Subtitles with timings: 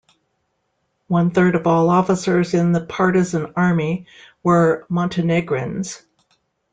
[1.09, 4.07] One third of all officers in the partisan army
[4.41, 6.01] were Montenegrins.